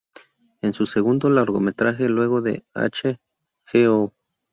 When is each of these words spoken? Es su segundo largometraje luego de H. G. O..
Es 0.61 0.77
su 0.77 0.87
segundo 0.87 1.29
largometraje 1.29 2.09
luego 2.09 2.41
de 2.41 2.65
H. 2.73 3.19
G. 3.71 3.87
O.. 3.87 4.15